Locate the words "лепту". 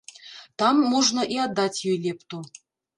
2.11-2.45